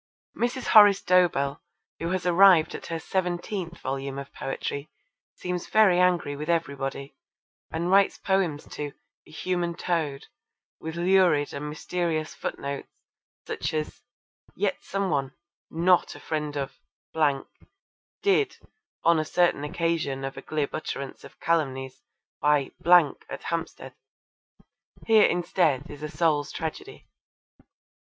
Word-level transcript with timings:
Mrs. 0.35 0.69
Horace 0.69 1.03
Dobell, 1.03 1.61
who 1.99 2.09
has 2.09 2.25
arrived 2.25 2.73
at 2.73 2.87
her 2.87 2.97
seventeenth 2.97 3.77
volume 3.81 4.17
of 4.17 4.33
poetry, 4.33 4.89
seems 5.35 5.67
very 5.67 5.99
angry 5.99 6.35
with 6.35 6.49
everybody, 6.49 7.15
and 7.69 7.91
writes 7.91 8.17
poems 8.17 8.67
to 8.69 8.93
A 9.27 9.29
Human 9.31 9.75
Toad 9.75 10.25
with 10.79 10.95
lurid 10.95 11.53
and 11.53 11.69
mysterious 11.69 12.33
footnotes 12.33 12.89
such 13.45 13.75
as 13.75 14.01
'Yet 14.55 14.81
some 14.81 15.11
one, 15.11 15.35
not 15.69 16.15
a 16.15 16.19
friend 16.19 16.57
of 16.57 16.79
did! 18.23 18.57
on 19.03 19.19
a 19.19 19.23
certain 19.23 19.63
occasion 19.63 20.25
of 20.25 20.35
a 20.35 20.41
glib 20.41 20.73
utterance 20.73 21.23
of 21.23 21.39
calumnies, 21.39 22.01
by! 22.41 22.71
at 23.29 23.43
Hampstead.' 23.43 23.93
Here 25.05 25.27
indeed 25.27 25.83
is 25.91 26.01
a 26.01 26.09
Soul's 26.09 26.51
Tragedy. 26.51 27.05